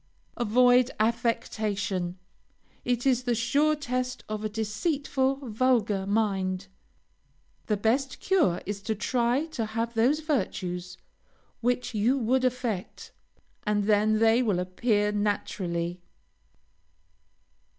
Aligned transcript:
Avoid 0.35 0.89
affectation; 0.99 2.17
it 2.83 3.05
is 3.05 3.21
the 3.25 3.35
sure 3.35 3.75
test 3.75 4.23
of 4.27 4.43
a 4.43 4.49
deceitful, 4.49 5.35
vulgar 5.47 6.07
mind. 6.07 6.65
The 7.67 7.77
best 7.77 8.19
cure 8.19 8.61
is 8.65 8.81
to 8.81 8.95
try 8.95 9.45
to 9.51 9.63
have 9.77 9.93
those 9.93 10.21
virtues 10.21 10.97
which 11.59 11.93
you 11.93 12.17
would 12.17 12.43
affect, 12.43 13.11
and 13.63 13.83
then 13.83 14.17
they 14.17 14.41
will 14.41 14.57
appear 14.59 15.11
naturally. 15.11 16.01